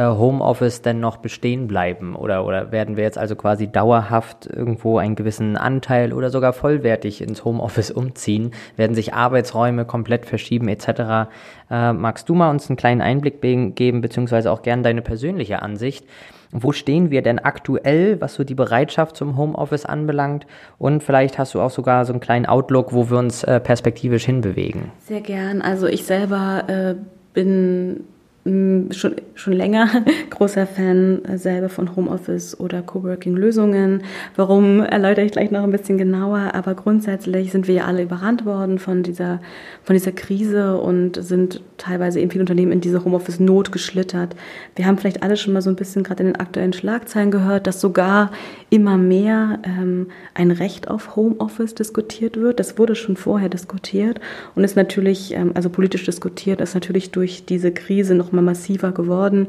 [0.04, 2.16] Homeoffice denn noch bestehen bleiben?
[2.16, 7.22] Oder, oder werden wir jetzt also quasi dauerhaft irgendwo einen gewissen Anteil oder sogar vollwertig
[7.22, 8.52] ins Homeoffice umziehen?
[8.76, 11.30] Werden sich Arbeitsräume komplett verschieben etc.?
[11.70, 16.06] Äh, magst du mal uns einen kleinen Einblick geben, beziehungsweise auch gerne deine persönliche Ansicht?
[16.52, 20.46] Wo stehen wir denn aktuell, was so die Bereitschaft zum Homeoffice anbelangt?
[20.78, 24.26] Und vielleicht hast du auch sogar so einen kleinen Outlook, wo wir uns äh, perspektivisch
[24.26, 24.92] hinbewegen.
[25.00, 25.62] Sehr gern.
[25.62, 26.96] Also ich selber äh,
[27.34, 28.06] bin
[28.46, 29.90] schon, schon länger
[30.30, 34.04] großer Fan selber von Homeoffice oder Coworking-Lösungen.
[34.36, 38.46] Warum erläutere ich gleich noch ein bisschen genauer, aber grundsätzlich sind wir ja alle überrannt
[38.46, 39.42] worden von dieser,
[39.84, 44.36] von dieser Krise und sind teilweise in vielen Unternehmen in diese Homeoffice-Not geschlittert.
[44.76, 47.66] Wir haben vielleicht alle schon mal so ein bisschen gerade in den aktuellen Schlagzeilen gehört,
[47.66, 48.30] dass sogar
[48.70, 52.60] immer mehr ähm, ein Recht auf Homeoffice diskutiert wird.
[52.60, 54.20] Das wurde schon vorher diskutiert
[54.54, 58.92] und ist natürlich, ähm, also politisch diskutiert, ist natürlich durch diese Krise noch mal massiver
[58.92, 59.48] geworden.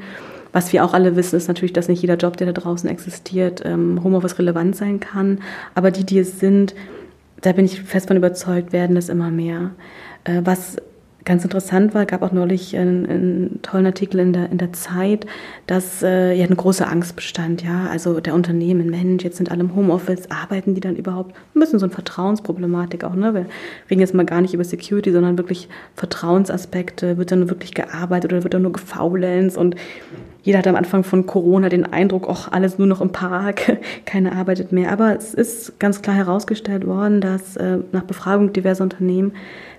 [0.52, 3.62] Was wir auch alle wissen, ist natürlich, dass nicht jeder Job, der da draußen existiert,
[3.64, 5.40] ähm, Homeoffice relevant sein kann.
[5.74, 6.74] Aber die, die es sind,
[7.42, 9.72] da bin ich fest von überzeugt, werden es immer mehr.
[10.24, 10.78] Äh, was
[11.26, 15.26] ganz interessant war, gab auch neulich einen, einen, tollen Artikel in der, in der Zeit,
[15.66, 19.60] dass äh, ja eine große Angst bestand, ja, also der Unternehmen, Mensch, jetzt sind alle
[19.60, 21.34] im Homeoffice, arbeiten die dann überhaupt?
[21.54, 23.34] Ein bisschen so eine Vertrauensproblematik auch, ne?
[23.34, 23.46] Wir
[23.90, 28.44] reden jetzt mal gar nicht über Security, sondern wirklich Vertrauensaspekte, wird dann wirklich gearbeitet oder
[28.44, 29.74] wird dann nur gefaulenzt und
[30.46, 34.36] jeder hat am Anfang von Corona den Eindruck, ach, alles nur noch im Park, keiner
[34.36, 34.92] arbeitet mehr.
[34.92, 39.32] Aber es ist ganz klar herausgestellt worden, dass äh, nach Befragung diverser Unternehmen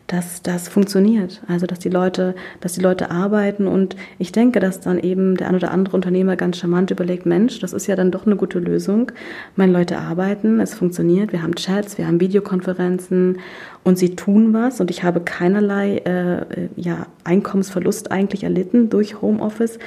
[0.08, 1.41] dass das funktioniert.
[1.48, 5.50] Also dass die Leute, dass die Leute arbeiten und ich denke, dass dann eben der
[5.50, 8.60] ein oder andere Unternehmer ganz charmant überlegt, Mensch, das ist ja dann doch eine gute
[8.60, 9.12] Lösung.
[9.58, 13.39] Meine Leute arbeiten, es funktioniert, wir haben Chats, wir haben Videokonferenzen
[13.84, 19.78] und sie tun was und ich habe keinerlei äh, ja, Einkommensverlust eigentlich erlitten durch Homeoffice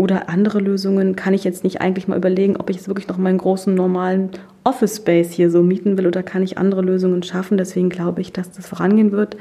[0.00, 3.18] oder andere Lösungen kann ich jetzt nicht eigentlich mal überlegen, ob ich jetzt wirklich noch
[3.18, 4.30] meinen großen normalen
[4.64, 7.58] Office Space hier so mieten will oder kann ich andere Lösungen schaffen.
[7.58, 9.36] Deswegen glaube ich, dass das vorangehen wird.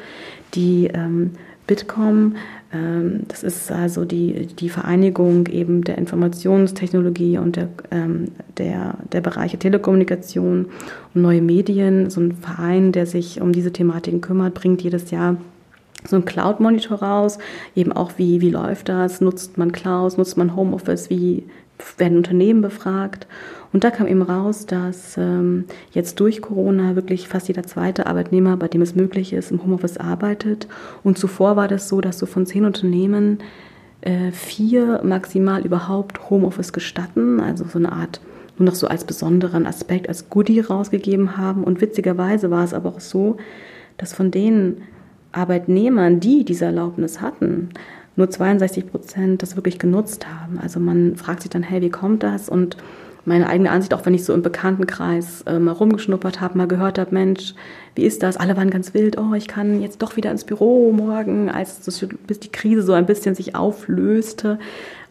[0.55, 1.31] Die ähm,
[1.65, 2.35] Bitkom,
[2.73, 8.25] ähm, das ist also die, die Vereinigung eben der Informationstechnologie und der, ähm,
[8.57, 10.65] der, der Bereiche Telekommunikation
[11.13, 12.09] und neue Medien.
[12.09, 15.37] So ein Verein, der sich um diese Thematiken kümmert, bringt jedes Jahr
[16.05, 17.38] so ein Cloud-Monitor raus,
[17.75, 21.45] eben auch wie, wie läuft das, nutzt man Clouds, nutzt man Homeoffice, wie
[21.97, 23.27] werden Unternehmen befragt.
[23.71, 28.57] Und da kam eben raus, dass ähm, jetzt durch Corona wirklich fast jeder zweite Arbeitnehmer,
[28.57, 30.67] bei dem es möglich ist, im Homeoffice arbeitet.
[31.03, 33.39] Und zuvor war das so, dass so von zehn Unternehmen
[34.01, 38.21] äh, vier maximal überhaupt Homeoffice gestatten, also so eine Art
[38.57, 41.63] nur noch so als besonderen Aspekt, als Goodie rausgegeben haben.
[41.63, 43.38] Und witzigerweise war es aber auch so,
[43.97, 44.81] dass von denen
[45.31, 47.69] Arbeitnehmern, die diese Erlaubnis hatten,
[48.15, 50.59] nur 62 Prozent das wirklich genutzt haben.
[50.59, 52.49] Also man fragt sich dann, hey, wie kommt das?
[52.49, 52.77] Und
[53.25, 56.97] meine eigene Ansicht, auch wenn ich so im Bekanntenkreis äh, mal rumgeschnuppert habe, mal gehört
[56.97, 57.53] habe, Mensch,
[57.95, 58.37] wie ist das?
[58.37, 62.05] Alle waren ganz wild, oh, ich kann jetzt doch wieder ins Büro morgen, als das,
[62.27, 64.57] bis die Krise so ein bisschen sich auflöste.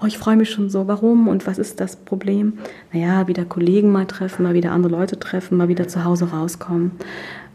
[0.02, 2.54] Oh, ich freue mich schon so, warum und was ist das Problem?
[2.92, 6.92] Naja, wieder Kollegen mal treffen, mal wieder andere Leute treffen, mal wieder zu Hause rauskommen.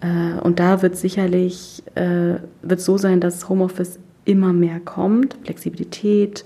[0.03, 6.45] Äh, und da wird sicherlich äh, wird so sein, dass Homeoffice immer mehr kommt, Flexibilität,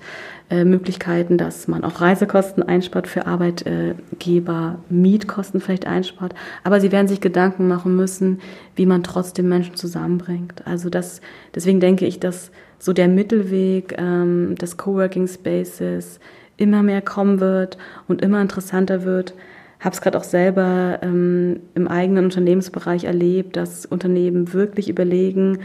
[0.49, 6.33] äh, Möglichkeiten, dass man auch Reisekosten einspart für Arbeitgeber, Mietkosten vielleicht einspart.
[6.63, 8.39] Aber sie werden sich Gedanken machen müssen,
[8.75, 10.65] wie man trotzdem Menschen zusammenbringt.
[10.65, 11.21] Also das,
[11.53, 16.19] deswegen denke ich, dass so der Mittelweg ähm, des Coworking Spaces
[16.57, 19.35] immer mehr kommen wird und immer interessanter wird
[19.79, 25.59] habe es gerade auch selber ähm, im eigenen Unternehmensbereich erlebt, dass Unternehmen wirklich überlegen,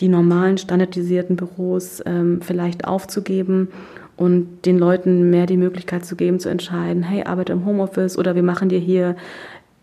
[0.00, 3.68] die normalen standardisierten Büros ähm, vielleicht aufzugeben
[4.16, 8.34] und den Leuten mehr die Möglichkeit zu geben, zu entscheiden, hey, arbeite im Homeoffice oder
[8.34, 9.16] wir machen dir hier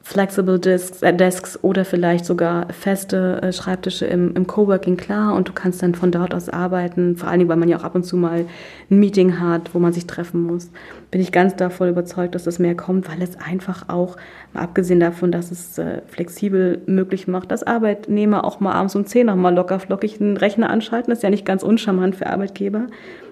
[0.06, 5.48] Flexible Desks, äh, Desks oder vielleicht sogar feste äh, Schreibtische im, im Coworking klar und
[5.48, 7.96] du kannst dann von dort aus arbeiten, vor allen Dingen, weil man ja auch ab
[7.96, 8.46] und zu mal
[8.92, 10.70] ein Meeting hat, wo man sich treffen muss.
[11.10, 14.18] Bin ich ganz davon überzeugt, dass das mehr kommt, weil es einfach auch,
[14.52, 19.06] mal abgesehen davon, dass es äh, flexibel möglich macht, dass Arbeitnehmer auch mal abends um
[19.06, 22.28] 10 noch mal locker flockig einen Rechner anschalten, das ist ja nicht ganz uncharmant für
[22.28, 22.88] Arbeitgeber,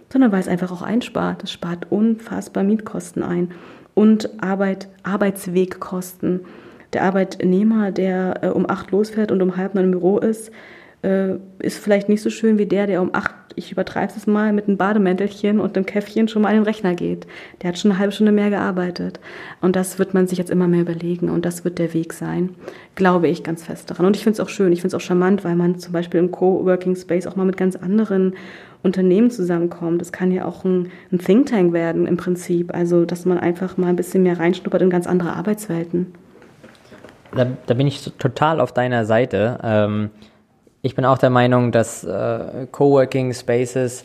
[0.09, 1.43] sondern weil es einfach auch einspart.
[1.43, 3.49] Es spart unfassbar Mietkosten ein
[3.93, 6.41] und Arbeit, Arbeitswegkosten.
[6.93, 10.51] Der Arbeitnehmer, der äh, um acht losfährt und um halb neun im Büro ist,
[11.03, 14.53] äh, ist vielleicht nicht so schön wie der, der um acht, ich übertreibe es mal,
[14.53, 17.27] mit einem Bademäntelchen und einem Käffchen schon mal an den Rechner geht.
[17.61, 19.19] Der hat schon eine halbe Stunde mehr gearbeitet.
[19.61, 22.55] Und das wird man sich jetzt immer mehr überlegen und das wird der Weg sein.
[22.95, 24.05] Glaube ich ganz fest daran.
[24.05, 26.19] Und ich finde es auch schön, ich finde es auch charmant, weil man zum Beispiel
[26.19, 28.35] im Coworking Space auch mal mit ganz anderen
[28.83, 30.01] Unternehmen zusammenkommt.
[30.01, 32.73] Das kann ja auch ein, ein Think Tank werden im Prinzip.
[32.73, 36.13] Also, dass man einfach mal ein bisschen mehr reinschnuppert in ganz andere Arbeitswelten.
[37.35, 39.59] Da, da bin ich total auf deiner Seite.
[39.63, 40.09] Ähm,
[40.81, 44.03] ich bin auch der Meinung, dass äh, Coworking Spaces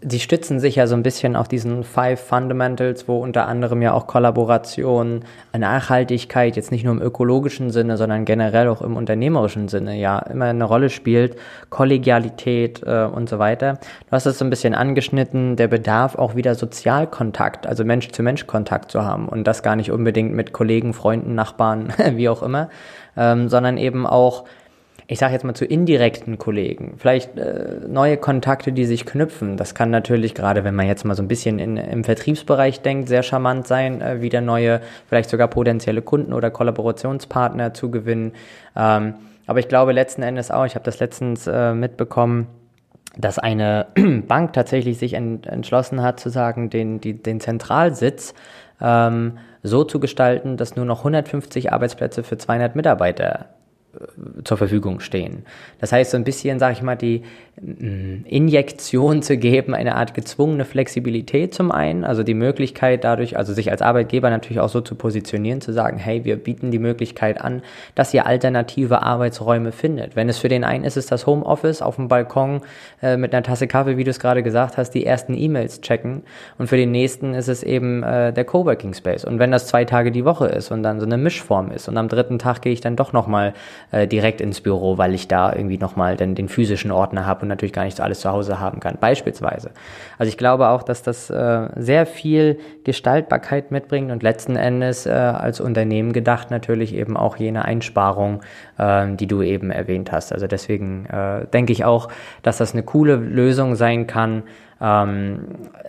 [0.00, 3.92] sie stützen sich ja so ein bisschen auf diesen Five Fundamentals, wo unter anderem ja
[3.92, 5.24] auch Kollaboration,
[5.56, 10.46] Nachhaltigkeit jetzt nicht nur im ökologischen Sinne, sondern generell auch im unternehmerischen Sinne ja immer
[10.46, 11.36] eine Rolle spielt,
[11.68, 13.74] Kollegialität äh, und so weiter.
[14.06, 19.04] Du hast es so ein bisschen angeschnitten, der Bedarf auch wieder Sozialkontakt, also Mensch-zu-Mensch-Kontakt zu
[19.04, 22.68] haben und das gar nicht unbedingt mit Kollegen, Freunden, Nachbarn, wie auch immer,
[23.16, 24.44] ähm, sondern eben auch
[25.10, 29.56] ich sage jetzt mal zu indirekten Kollegen, vielleicht äh, neue Kontakte, die sich knüpfen.
[29.56, 33.08] Das kann natürlich gerade, wenn man jetzt mal so ein bisschen in, im Vertriebsbereich denkt,
[33.08, 38.32] sehr charmant sein, äh, wieder neue, vielleicht sogar potenzielle Kunden oder Kollaborationspartner zu gewinnen.
[38.76, 39.14] Ähm,
[39.46, 42.46] aber ich glaube letzten Endes auch, ich habe das letztens äh, mitbekommen,
[43.16, 43.86] dass eine
[44.28, 48.34] Bank tatsächlich sich ent entschlossen hat zu sagen, den, die, den Zentralsitz
[48.78, 53.46] ähm, so zu gestalten, dass nur noch 150 Arbeitsplätze für 200 Mitarbeiter
[54.44, 55.44] zur Verfügung stehen.
[55.80, 57.22] Das heißt, so ein bisschen, sage ich mal, die
[57.60, 63.52] mm, Injektion zu geben, eine Art gezwungene Flexibilität zum einen, also die Möglichkeit dadurch, also
[63.52, 67.40] sich als Arbeitgeber natürlich auch so zu positionieren, zu sagen, hey, wir bieten die Möglichkeit
[67.40, 67.62] an,
[67.94, 70.16] dass ihr alternative Arbeitsräume findet.
[70.16, 72.62] Wenn es für den einen ist, ist das Homeoffice auf dem Balkon
[73.02, 76.22] äh, mit einer Tasse Kaffee, wie du es gerade gesagt hast, die ersten E-Mails checken
[76.58, 79.24] und für den nächsten ist es eben äh, der Coworking Space.
[79.24, 81.96] Und wenn das zwei Tage die Woche ist und dann so eine Mischform ist und
[81.96, 83.54] am dritten Tag gehe ich dann doch nochmal
[83.90, 87.48] äh, direkt ins Büro, weil ich da irgendwie nochmal den, den physischen Ordner habe und
[87.48, 89.70] natürlich gar nicht alles zu Hause haben kann, beispielsweise.
[90.18, 95.10] Also ich glaube auch, dass das äh, sehr viel Gestaltbarkeit mitbringt und letzten Endes äh,
[95.10, 98.42] als Unternehmen gedacht natürlich eben auch jene Einsparung,
[98.78, 100.32] äh, die du eben erwähnt hast.
[100.32, 102.08] Also deswegen äh, denke ich auch,
[102.42, 104.42] dass das eine coole Lösung sein kann,
[104.80, 105.40] ähm,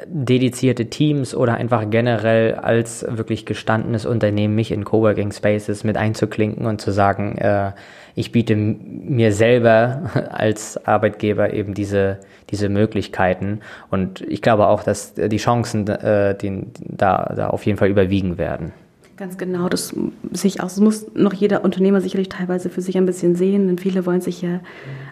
[0.06, 6.66] dedizierte Teams oder einfach generell als wirklich gestandenes Unternehmen mich in Coworking Spaces mit einzuklinken
[6.66, 7.72] und zu sagen, äh,
[8.16, 13.62] ich biete mir selber als Arbeitgeber eben diese, diese Möglichkeiten.
[13.92, 18.38] Und ich glaube auch, dass die Chancen äh, den, da, da auf jeden Fall überwiegen
[18.38, 18.74] werden.
[19.20, 19.94] Ganz genau, das
[20.32, 20.80] sich aus.
[20.80, 24.42] Muss noch jeder Unternehmer sicherlich teilweise für sich ein bisschen sehen, denn viele wollen sich
[24.42, 24.62] ja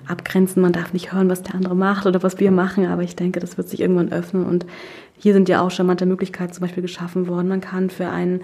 [0.07, 0.61] abgrenzen.
[0.61, 3.41] Man darf nicht hören, was der andere macht oder was wir machen, aber ich denke,
[3.41, 4.65] das wird sich irgendwann öffnen und
[5.17, 7.49] hier sind ja auch charmante Möglichkeiten zum Beispiel geschaffen worden.
[7.49, 8.43] Man kann für einen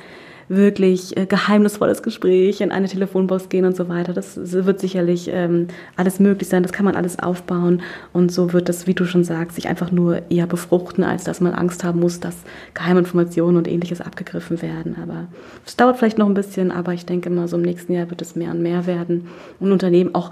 [0.49, 4.13] wirklich äh, geheimnisvolles Gespräch in eine Telefonbox gehen und so weiter.
[4.13, 8.69] Das wird sicherlich ähm, alles möglich sein, das kann man alles aufbauen und so wird
[8.69, 11.99] das, wie du schon sagst, sich einfach nur eher befruchten, als dass man Angst haben
[11.99, 12.36] muss, dass
[12.73, 14.95] Geheiminformationen und ähnliches abgegriffen werden.
[15.01, 15.27] Aber
[15.65, 18.21] es dauert vielleicht noch ein bisschen, aber ich denke mal, so im nächsten Jahr wird
[18.21, 19.27] es mehr und mehr werden
[19.60, 20.32] und Unternehmen auch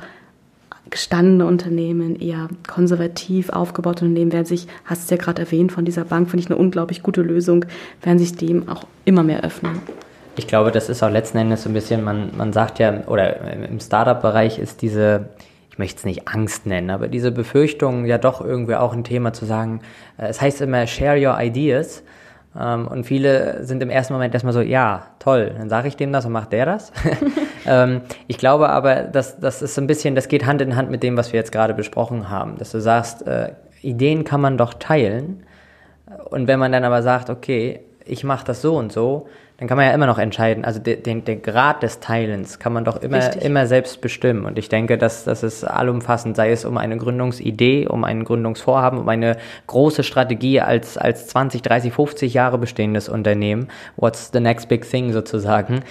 [0.92, 6.04] gestandene Unternehmen, eher konservativ aufgebaute Unternehmen werden sich, hast du ja gerade erwähnt, von dieser
[6.04, 7.66] Bank, finde ich eine unglaublich gute Lösung,
[8.04, 9.80] werden sich dem auch immer mehr öffnen.
[10.36, 13.42] Ich glaube, das ist auch letzten Endes so ein bisschen, man, man sagt ja, oder
[13.52, 15.30] im Startup-Bereich ist diese,
[15.70, 19.34] ich möchte es nicht Angst nennen, aber diese Befürchtung ja doch irgendwie auch ein Thema
[19.34, 19.82] zu sagen,
[20.18, 22.04] äh, es heißt immer, share your ideas.
[22.60, 26.12] Ähm, und viele sind im ersten Moment erstmal so, ja, toll, dann sage ich dem
[26.12, 26.92] das und macht der das.
[27.66, 30.92] ähm, ich glaube aber, dass das ist so ein bisschen, das geht Hand in Hand
[30.92, 34.58] mit dem, was wir jetzt gerade besprochen haben, dass du sagst, äh, Ideen kann man
[34.58, 35.44] doch teilen.
[36.30, 39.28] Und wenn man dann aber sagt, okay, ich mache das so und so,
[39.62, 40.66] dann kann man ja immer noch entscheiden.
[40.66, 44.46] Also den, den, den Grad des Teilens kann man doch immer, immer selbst bestimmen.
[44.46, 48.98] Und ich denke, dass das ist allumfassend, sei es um eine Gründungsidee, um ein Gründungsvorhaben,
[48.98, 53.68] um eine große Strategie als, als 20, 30, 50 Jahre bestehendes Unternehmen.
[53.98, 55.82] What's the next big thing sozusagen?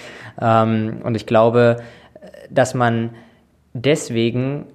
[0.41, 1.77] Ähm, und ich glaube,
[2.49, 3.11] dass man
[3.71, 4.65] deswegen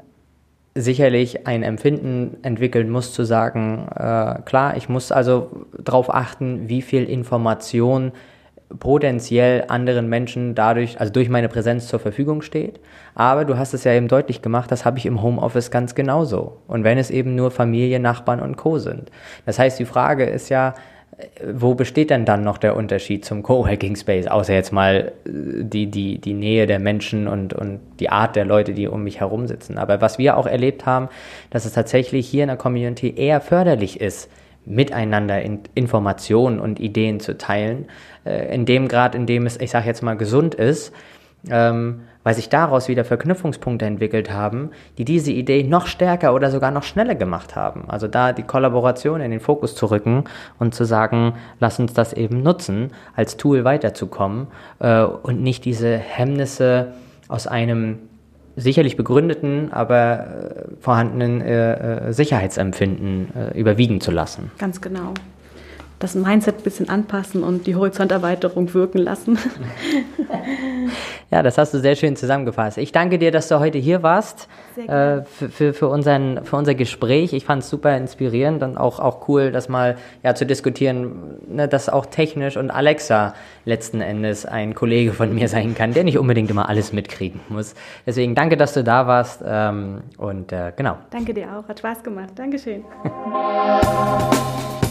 [0.75, 6.81] sicherlich ein Empfinden entwickeln muss, zu sagen, äh, klar, ich muss also darauf achten, wie
[6.81, 8.13] viel Information
[8.79, 12.81] potenziell anderen Menschen dadurch, also durch meine Präsenz zur Verfügung steht.
[13.15, 16.59] Aber du hast es ja eben deutlich gemacht, das habe ich im Homeoffice ganz genauso.
[16.67, 18.79] Und wenn es eben nur Familie, Nachbarn und Co.
[18.79, 19.11] sind.
[19.47, 20.75] Das heißt, die Frage ist ja,
[21.53, 25.31] wo besteht denn dann noch der Unterschied zum Coworking Space, außer jetzt mal äh,
[25.65, 29.21] die, die, die Nähe der Menschen und, und die Art der Leute, die um mich
[29.21, 29.79] herum sitzen.
[29.79, 31.09] Aber was wir auch erlebt haben,
[31.51, 34.31] dass es tatsächlich hier in der Community eher förderlich ist,
[34.67, 37.87] miteinander in Informationen und Ideen zu teilen,
[38.25, 40.93] äh, in dem Grad, in dem es, ich sage jetzt mal, gesund ist,
[41.49, 46.73] ähm, weil sich daraus wieder Verknüpfungspunkte entwickelt haben, die diese Idee noch stärker oder sogar
[46.73, 47.85] noch schneller gemacht haben.
[47.87, 50.25] Also da die Kollaboration in den Fokus zu rücken
[50.59, 54.49] und zu sagen, lass uns das eben nutzen, als Tool weiterzukommen
[54.81, 56.95] äh, und nicht diese Hemmnisse
[57.29, 57.99] aus einem
[58.57, 64.51] sicherlich begründeten, aber äh, vorhandenen äh, äh, Sicherheitsempfinden äh, überwiegen zu lassen.
[64.59, 65.13] Ganz genau.
[65.99, 69.39] Das Mindset ein bisschen anpassen und die Horizonterweiterung wirken lassen.
[71.31, 72.77] ja, das hast du sehr schön zusammengefasst.
[72.77, 76.75] Ich danke dir, dass du heute hier warst äh, für, für, für, unseren, für unser
[76.75, 77.33] Gespräch.
[77.33, 81.67] Ich fand es super inspirierend und auch, auch cool, das mal ja, zu diskutieren, ne,
[81.67, 86.19] dass auch technisch und Alexa letzten Endes ein Kollege von mir sein kann, der nicht
[86.19, 87.75] unbedingt immer alles mitkriegen muss.
[88.07, 90.99] Deswegen danke, dass du da warst ähm, und äh, genau.
[91.11, 92.31] Danke dir auch, hat Spaß gemacht.
[92.37, 92.85] Dankeschön.